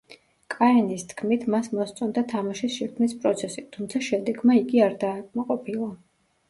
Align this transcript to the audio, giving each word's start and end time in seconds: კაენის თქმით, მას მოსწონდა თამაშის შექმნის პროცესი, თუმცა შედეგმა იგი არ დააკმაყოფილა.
კაენის 0.53 1.03
თქმით, 1.11 1.45
მას 1.55 1.69
მოსწონდა 1.79 2.25
თამაშის 2.33 2.79
შექმნის 2.81 3.15
პროცესი, 3.21 3.67
თუმცა 3.77 4.03
შედეგმა 4.11 4.61
იგი 4.65 4.87
არ 4.89 4.99
დააკმაყოფილა. 5.07 5.95